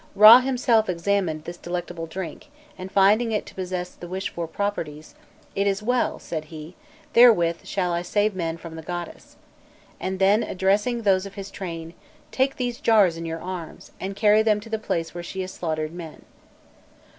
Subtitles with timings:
[0.17, 5.13] Râ himself examined this delectable drink, and finding it to possess the wished for properties:
[5.53, 6.75] "'It is well,' said he;
[7.13, 9.35] 'therewith shall I save men from the goddess;'
[9.99, 11.93] then, addressing those of his train:
[12.31, 15.51] 'Take these jars in your arms, and carry them to the place where she has
[15.53, 16.25] slaughtered men.'